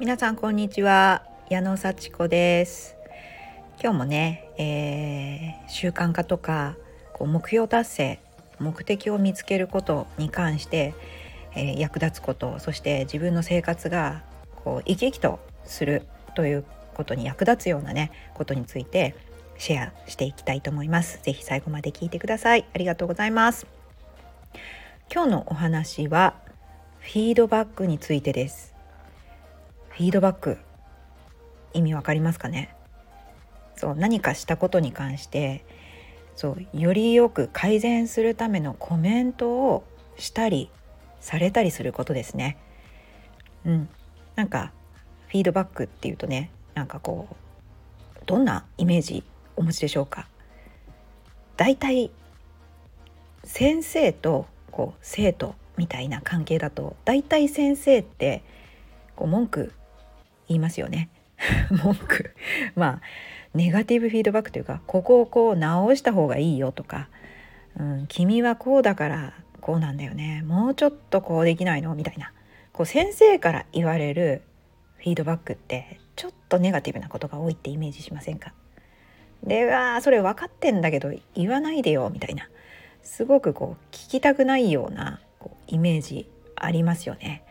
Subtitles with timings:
[0.00, 1.22] 皆さんこんにちは。
[1.48, 2.96] 矢野幸子です。
[3.80, 6.74] 今日もね、えー、習慣化とか
[7.12, 8.20] こう目標達成
[8.58, 10.94] 目的を見つけることに関して、
[11.54, 14.24] えー、役立つことそして自分の生活が
[14.64, 16.02] こう生き生きとする
[16.34, 19.14] ということに役立つようなねことについて
[19.58, 21.22] シェアしていきたいと思います。
[21.22, 22.66] ぜひ最後まで聞いてください。
[22.74, 23.64] ありがとうございます。
[25.12, 26.34] 今日のお話は
[26.98, 28.73] フィードバックについてです。
[29.94, 30.58] フィードバック
[31.72, 32.74] 意味わかりますかね？
[33.76, 35.64] そう何かしたことに関して
[36.34, 39.84] そうよりよく改善するためのコメントを
[40.16, 40.68] したり
[41.20, 42.56] されたりすることですね。
[43.64, 43.88] うん、
[44.34, 44.72] なんか
[45.28, 47.36] フィードバックっていうとねなんかこう
[48.26, 49.22] どんなイメージ
[49.54, 50.26] お持ちでしょうか？
[51.56, 52.10] 大体
[53.44, 58.42] 先生とこう生徒みたいな関係だと大体先生って
[59.14, 59.72] こう文句
[60.48, 61.08] 言いますよね。
[61.82, 62.34] 文句。
[62.76, 63.00] まあ
[63.54, 67.08] ネガティブフィードバックというかここをこう直した方がいいよとか、
[67.78, 70.42] うん、君はこうだからこうなんだよね。
[70.42, 71.94] もうちょっとこうできないの？
[71.94, 72.32] みたいな。
[72.72, 74.42] こう先生から言われる
[74.96, 78.52] フィードバックってちょっとネガティブなことが多いってイメージしませんか？
[79.42, 82.10] ではそれ分かってんだけど言わないでよ。
[82.12, 82.48] みたいな。
[83.02, 87.44] すごくこう聞きたくないようなこうイメージありますよね。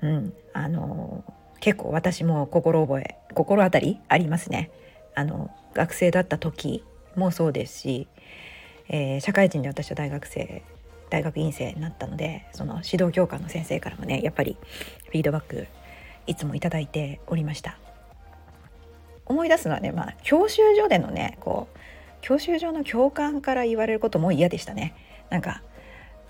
[0.00, 1.24] うん、あの
[1.62, 4.72] 結構私も心覚え心当たりありますね。
[5.14, 8.08] あの学生だった時もそうですし、
[8.88, 10.64] えー、社会人で私は大学生
[11.08, 14.56] 大学院生になったのでその指導教官の先生からもねやっぱり
[15.06, 15.68] フィードバック
[16.26, 17.78] いつも頂いておりました。
[19.24, 21.78] 思い出すのはねまあ教習所でのねこう
[22.22, 24.96] 教習所の教官から言われることも嫌でしたね。
[25.30, 25.62] なんか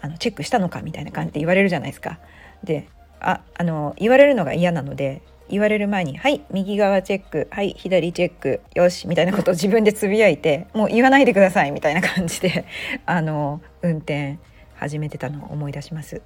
[0.02, 2.18] あのチェックしたのかみたいな感じで言われるじゃないですか。
[2.62, 2.86] で
[3.22, 12.64] ああの言われるのが嫌なので言われる前に「はい右側チェックはい左チェックよし」みたいなことを 自分でつぶやいてもう言わないでくださいみたいな感じで
[13.06, 14.38] あの運転
[14.74, 16.22] 始めてたのを思い出します。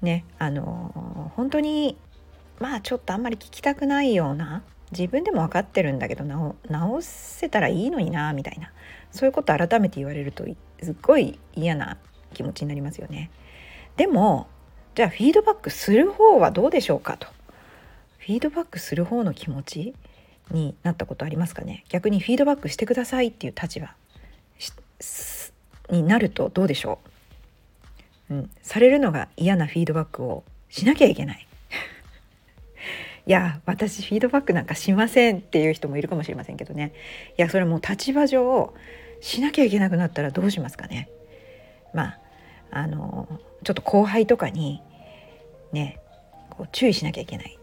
[0.00, 1.96] ねあの本当に
[2.60, 8.70] まあちょっとあんまり聞きたくないような自分でも分かってるんだけど直せたらいいのになみたいな
[9.10, 10.44] そういうこと改めて言われると
[10.82, 11.98] すっごい嫌な
[12.34, 13.30] 気持ちになりますよね。
[13.96, 14.46] でも
[14.98, 17.28] じゃあフィードバックする方はどうでしょうかと。
[18.18, 19.94] フィードバックする方の気持ち
[20.50, 21.84] になったことありますかね。
[21.88, 23.94] 逆にフィードバックしてくださいっていう立場
[25.88, 26.98] になるとどうでしょ
[28.28, 31.46] う、うん、されるのが嫌なフィードバックをしなきゃいけない。
[33.24, 36.92] いや私フィードバックなんかしませんっていう人もいるかもしれませんけどね。
[37.36, 38.74] いやそれもう立場上
[39.20, 41.08] しなきゃいけなくなったらどうしますかね。
[41.94, 42.18] まあ
[42.72, 43.28] あの
[43.62, 44.82] ちょっと後輩とかに
[45.72, 46.00] ね
[46.50, 47.58] こう注意しなきゃいけない、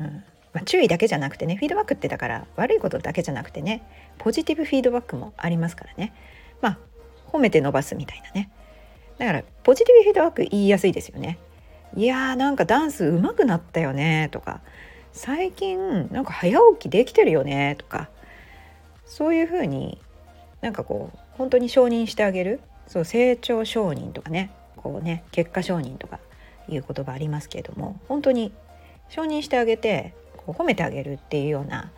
[0.00, 0.24] うん。
[0.52, 3.82] まあ、注意だけじゃなくてねフィードバックってだから悪いことだけじゃなくてね
[4.18, 6.12] ポジティブフィードバックもありますからね。
[6.60, 6.78] まあ
[7.32, 8.50] 褒めて伸ばすみたいなね。
[9.18, 11.38] だからポジティブフィードバック言いやすいですよね。
[11.96, 14.60] いやーなんかダンス上手くなったよねとか。
[15.12, 18.08] 最近なんか早起きできてるよねとか。
[19.06, 20.00] そういうふうに
[20.60, 22.60] なんかこう本当に承認してあげる。
[22.86, 24.50] そう成長承認とかね。
[24.76, 26.18] こうね結果承認とか。
[26.68, 28.52] いう言葉ありますけれども本当に
[29.08, 31.90] 承認してあげてこう褒めてあげるっていうような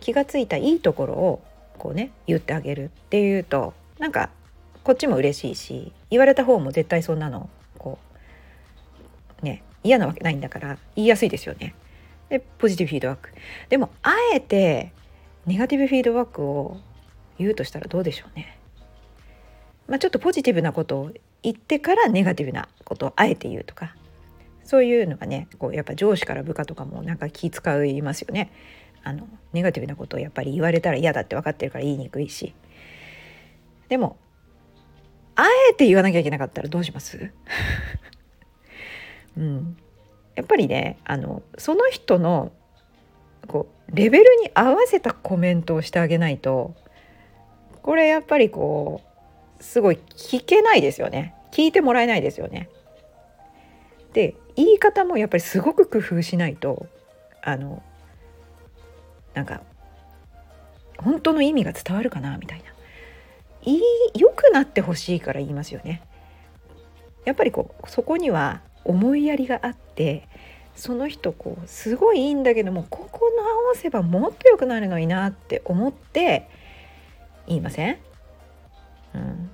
[0.00, 1.42] 気がついたいいところを
[1.78, 4.30] こうね言ってあげるっていうとなんか
[4.84, 7.98] こっちも嬉しいし言われた方も絶対そんなのこ
[9.42, 11.74] うね嫌なわけないんだから言いやすいですよね。
[12.28, 13.30] でポジティブフィードバック。
[13.68, 14.92] でもあえて
[15.46, 16.78] ネガティブフィードバックを
[17.38, 18.58] 言うとしたらどうでしょうね。
[19.88, 21.10] まあ、ちょっとポジティブなことを
[21.42, 23.94] 言ってからネガティブなことをあえて言うとか
[24.72, 28.50] そういうのがねこうやっぱ上司から部下とかもなんか気使いますよね。
[29.04, 32.54] あのネガティブなことをやっぱり言われたら嫌だって分かってるから言いにくいし
[33.90, 34.16] でも
[35.36, 37.32] あえて言わなきゃいけなかったらどうします？
[39.36, 39.76] うん、
[40.36, 42.50] やっぱりねあのその人の
[43.48, 46.74] こうレベルに合わせたコメントをしてあげないと
[47.82, 49.02] これやっぱりこ
[49.60, 52.70] うすごい聞けないですよね聞いてもらえないですよね。
[54.12, 56.86] で言い方もやっぱりすごく工夫しないと
[57.42, 57.82] あの
[59.34, 59.62] なんか
[60.98, 62.72] 本当の意味が伝わるかなみたいな。
[63.64, 63.80] いい
[64.18, 66.02] 良くなってほしいから言いますよね。
[67.24, 70.28] やっぱりこうそこには思いやりがあって
[70.74, 76.48] その人こうすごいいいんだけどもここ直せばもっと良くなるのになって思って
[77.46, 77.98] 言いません、
[79.14, 79.50] うん、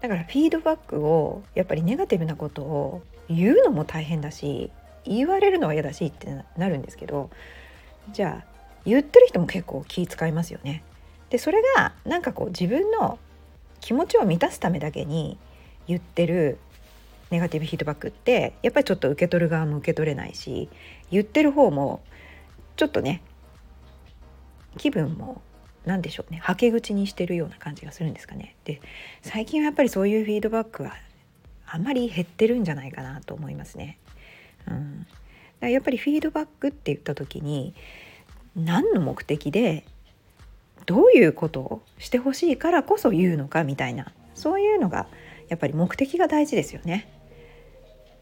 [0.00, 4.70] だからフィードバックをやっぱりネガティブなことを言うのも大変だし
[5.04, 7.30] 言われるのは嫌だしってなるんですけど
[8.12, 8.52] じゃあ
[8.84, 10.82] 言ってる人も結構気遣いますよね。
[11.30, 13.18] でそれがなんかこう自分の
[13.80, 15.38] 気持ちを満たすためだけに
[15.86, 16.58] 言ってる
[17.30, 20.68] ネガティブフィードバックってやっぱりちょっと受け取る側も受け取れないし
[21.10, 22.02] 言ってる方も
[22.76, 23.22] ちょっとね
[24.76, 25.40] 気分も
[25.86, 28.54] 何でしょうねはけ口にしてるような感じがするんですかね。
[28.64, 28.80] で
[29.22, 30.92] 最近はやっぱりそういうフィードバックは
[31.74, 33.98] あんまり減ってるんじゃないかなと思いますね。
[34.68, 35.08] うん、だか
[35.62, 37.74] らやっぱりフィードバックって言った時に
[38.54, 39.84] 何の目的で
[40.84, 45.06] どういうことをしてほしいからこそ言うのかみたいなそういうのが
[45.48, 47.08] やっぱり目的が大事ですよね。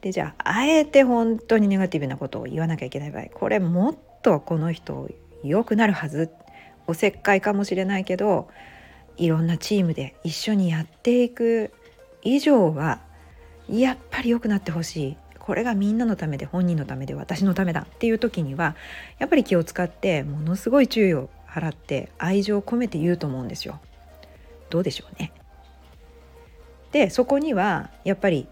[0.01, 5.11] でじゃああえて本当にネガティブなことを言わなきゃいけない場合これもっとこの人
[5.43, 6.31] 良くなるはず
[6.87, 8.49] おせっかいかもしれないけど
[9.17, 11.73] いろんなチームで一緒にやっていく
[12.23, 13.01] 以上は
[13.79, 18.77] やっぱり良くなってほしいこれがみんなのためで本人のためで私のためだっていう時には
[19.19, 23.81] やっぱり気を使ってものすごい注意を払って愛情を込めて言うと思うんですよ。
[24.69, 25.33] どうでしょうね。
[26.93, 28.47] でそこにはやっぱり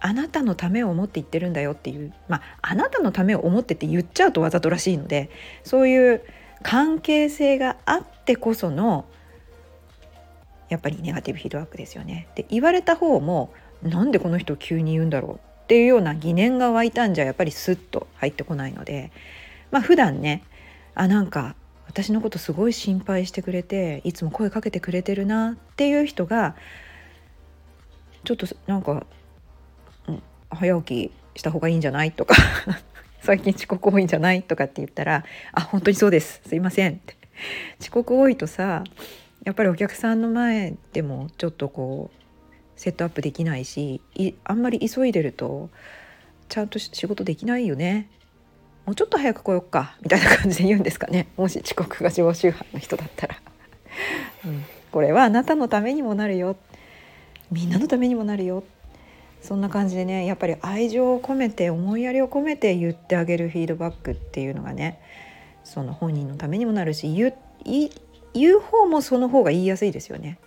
[0.00, 5.30] あなたのためを思って言ってるんだよっていうまああなたのためを思ってって言っちゃうとわざとらしいので
[5.64, 6.22] そういう
[6.62, 9.06] 関係性があってこその
[10.68, 12.28] やっぱりネガティブフィードバックですよね。
[12.34, 13.52] で言われた方も
[13.82, 15.34] なんでこの人急に言うんだろう
[15.64, 19.12] っていうような疑念が湧いたんじゃやっぱりスッと入ってこないので
[19.70, 20.42] まあ普段ね
[20.94, 21.54] あなんか
[21.86, 26.54] 私のことすごい心配してくれていつも声かけてくれてるなっていう人が
[28.24, 29.06] ちょっとなんか、
[30.50, 32.34] 早起きした方がいいんじゃないとか
[33.22, 37.16] 最近遅刻多いんじゃないとかって言ったら「あ本当にそうですすいません」って。
[37.80, 38.84] 遅刻多いとさ
[39.44, 42.17] やっぱりお客さんの前でもちょっとこう
[42.78, 44.00] セットアップできないし
[44.44, 45.68] あんまり急いでると
[46.48, 48.08] ちゃんと仕事できないよね。
[48.86, 51.28] もうちょっと早く来よっかみたいな感じで言うんですかね。
[51.36, 53.36] もし遅刻が常習犯の人だったら、
[54.46, 56.56] うん、これはあなたのためにもなるよ。
[57.52, 58.64] みんなのためにもなるよ。
[59.42, 65.00] そんな感じでねやっぱり愛情を込めて思いやりを込めて言ってあげるフィードバックっていうのがね
[65.64, 67.32] その本人のためにもなるし言
[68.34, 70.38] 言う方もその方が言いやすいですよね。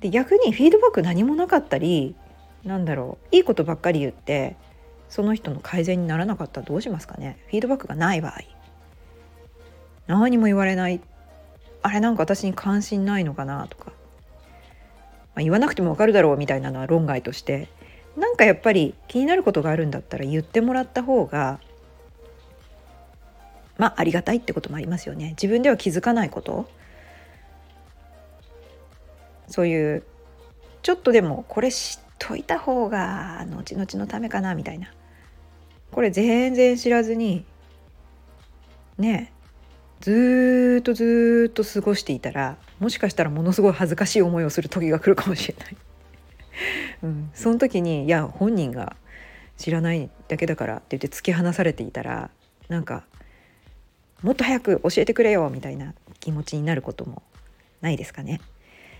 [0.00, 2.14] で逆にフィードバック何もなかったり
[2.64, 4.56] なんだろういいことばっかり言って
[5.08, 7.38] その人の改善にならなかったらどうしますかね。
[7.46, 8.42] フィードバックがない場合。
[10.06, 11.00] 何も言われない。
[11.82, 13.92] あれなんか私に関心ないのかなとか、ま
[15.36, 17.68] あ、言わなくてもわかるだろうみたいなのは論外として。
[18.16, 21.60] なんかやっぱり気になることがあるんだったら言ってもらった方が
[23.78, 25.30] まあありがたいってこともありますよね。
[25.30, 26.68] 自分では気づかないこと。
[29.48, 30.02] そういう
[30.82, 34.92] ちょっとでもこれ知っといた方が後々のためかなみたいな
[35.90, 37.44] これ全然知らずに
[38.98, 39.32] ね
[40.00, 45.76] ずっとずっと過ごしていたらもしかしたらものすごい恥ずかしい思いをする時が来るかもしれない。
[47.02, 48.96] うん、その時にいや本人が
[49.56, 52.30] 知らないだけだからって言って突き放されていたら
[52.68, 53.04] なんか
[54.22, 57.22] もっと早く教えてくれよみたいな気持ちになることも
[57.80, 58.40] ないですかね。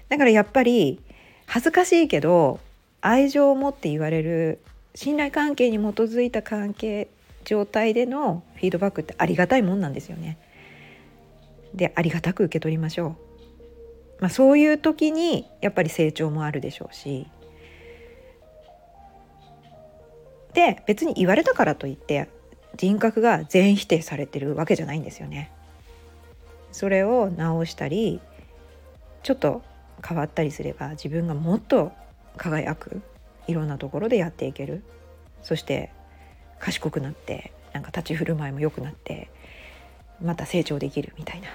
[0.08, 1.00] だからやっぱり
[1.46, 2.60] 恥ずかしいけど
[3.00, 4.58] 愛情を持って言われる
[4.94, 7.08] 信頼関係に基づいた関係
[7.44, 10.38] 状態でのフィードバックってありがたいもんなんですよね。
[11.74, 13.16] でありがたく受け取りましょ
[14.18, 14.20] う。
[14.20, 17.28] まあ、そういう時にやっぱり成長もあるでしょうし
[20.54, 22.28] で別に言われたからといって
[22.76, 25.50] 人格が全否定されてるわけじゃないんですよね。
[26.72, 28.20] それを直したり
[29.22, 29.62] ちょっと
[30.06, 31.92] 変わったりすれば自分がもっと
[32.36, 33.02] 輝く
[33.46, 34.82] いろんなところでやっていける
[35.42, 35.90] そして
[36.58, 39.30] 賢くなってなんか立ち振る舞いも良くなって
[40.22, 41.48] また成長できるみたいな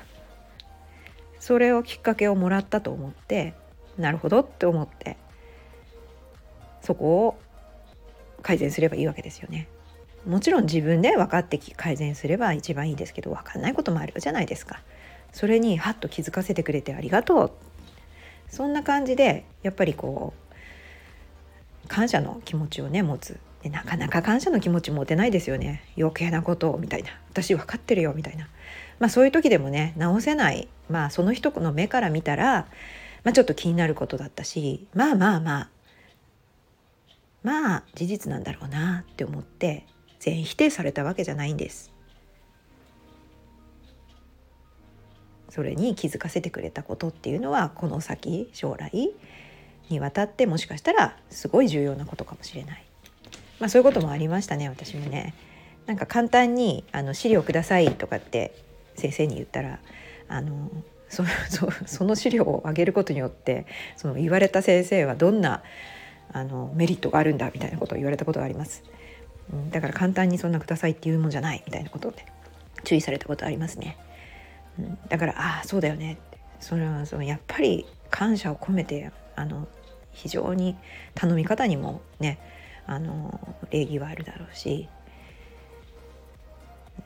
[1.40, 3.54] それをきっかけをもらったと思って
[3.98, 5.18] なるほどって思って
[6.82, 7.38] そこを
[8.42, 9.68] 改善すればいいわけですよね。
[10.26, 14.82] もちろん自分で分かって改善すれば一番いいですけど分かんないこともあるじゃないですか。
[15.32, 17.52] それにハッと気づかせてくれてありがとう
[18.54, 20.36] そんな感じでやっぱりこ
[21.84, 23.40] う感謝の気持ちをね持つ。
[23.64, 25.84] でなかなか感謝の気持ち持てないですよね。
[25.98, 27.10] 余計なことをみたいな。
[27.32, 28.48] 私分かってるよみたいな。
[29.00, 30.68] まあそういう時でもね直せない。
[30.88, 32.68] まあその人の目から見たら、
[33.24, 35.70] まあ、ちょっと気になることだったしまあまあまあ。
[37.42, 39.88] まあ事実なんだろうなって思って
[40.20, 41.93] 全否定されたわけじゃないんです。
[45.54, 49.12] それに気づかせてくれたことっていうのはこの先将来
[49.88, 52.84] にわたってもしかしたらすごい重要なことかもしれない。
[53.60, 55.36] まあ、そういうこともありましたね私もね。
[55.86, 58.56] なんか簡単にあの資料くださいとかって
[58.96, 59.78] 先生に言ったら
[60.28, 60.72] あの
[61.08, 65.62] そ そその資料をあげることによってその言われた先生はどんな
[66.32, 68.84] あのメリットがあるんだみたいなことを言われたことがあります。
[69.54, 72.26] うん、だから簡単にそんなくださいっていうもんじゃないみたいなことで
[72.86, 73.98] 注意されたことありますね。
[74.80, 76.18] うん、だからああそうだよね
[76.60, 79.68] それはそのやっぱり感謝を込めてあの
[80.12, 80.76] 非常に
[81.14, 82.40] 頼み方にもね
[82.86, 84.88] あの礼儀はあるだろうし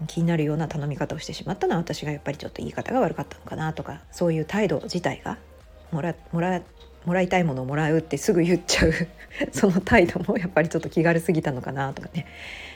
[0.08, 5.38] 気になるような頼み方をしてしまったのは私がやっぱりちょっと言い方が悪かったのかなとかそういう態度自体が
[5.92, 6.62] もらもら
[7.06, 8.94] もらいたいものをもらうってすぐ言っちゃう
[9.54, 12.26] その態度もやっぱりちょっと気軽すぎたのかなとかね。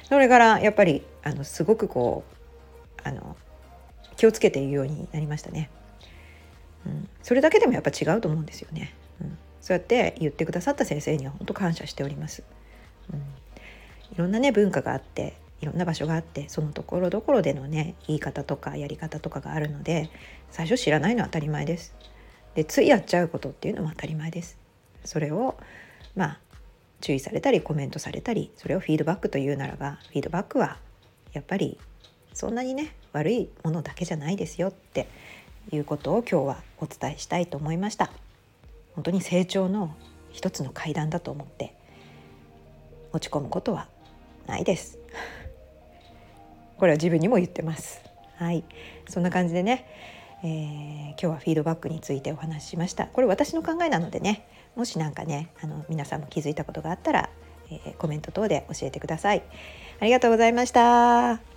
[0.07, 3.36] それからやっぱりあのすごくこうあの
[4.21, 5.71] 気をつけて言うようになりましたね。
[6.85, 8.93] うん、それだけでもやっぱ違うと思うんですよね。
[9.19, 12.43] うん、そうやって言ってくださった先生には本当感謝しております。
[13.11, 13.23] うん、い
[14.17, 20.11] ろんなね文化があっていろんな場所があってそのところどころでのね言い方とかやり方とかがあるので
[20.51, 21.95] 最初知らないのは当たり前です。
[22.53, 24.59] でついやっちゃうことっていうのも当たり前です。
[25.03, 25.57] それを
[26.15, 26.39] まあ
[26.99, 30.77] 注意されたりコメントされたりそれをフィードバックというならばフィードバックは
[31.33, 31.79] やっぱり
[32.33, 35.07] そんなにね悪いものだけじゃないですよって
[35.71, 38.11] いうことを今日はお伝えしたいと思いました。
[38.95, 39.95] 本当に成長の
[40.31, 41.73] 一つの階段だと思って
[43.13, 43.88] 落ち込むことは
[44.47, 44.97] ないです。
[46.77, 48.01] これは自分にも言ってます。
[48.35, 48.63] はい。
[49.07, 49.85] そんな感じでね、
[50.43, 53.07] えー、今日はフィードバックについてお話ししました。
[53.07, 57.29] これ私の考えなのでねもし何かねあの皆さんも気づいたことがあったら、
[57.69, 59.43] えー、コメント等で教えてください。
[60.00, 61.50] ありがとうございました。